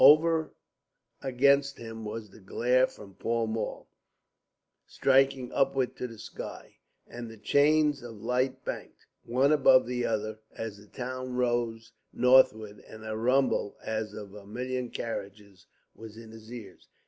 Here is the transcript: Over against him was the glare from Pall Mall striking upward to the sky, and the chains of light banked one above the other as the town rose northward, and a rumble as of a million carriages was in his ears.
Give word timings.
Over 0.03 0.55
against 1.21 1.77
him 1.77 2.05
was 2.05 2.31
the 2.31 2.39
glare 2.39 2.87
from 2.87 3.13
Pall 3.13 3.45
Mall 3.45 3.87
striking 4.87 5.51
upward 5.51 5.95
to 5.97 6.07
the 6.07 6.17
sky, 6.17 6.77
and 7.05 7.29
the 7.29 7.37
chains 7.37 8.01
of 8.01 8.15
light 8.15 8.65
banked 8.65 9.05
one 9.25 9.51
above 9.51 9.85
the 9.85 10.03
other 10.07 10.39
as 10.55 10.77
the 10.79 10.87
town 10.87 11.35
rose 11.35 11.91
northward, 12.11 12.79
and 12.87 13.05
a 13.05 13.15
rumble 13.15 13.77
as 13.83 14.15
of 14.15 14.33
a 14.33 14.43
million 14.47 14.89
carriages 14.89 15.67
was 15.93 16.17
in 16.17 16.31
his 16.31 16.51
ears. 16.51 16.89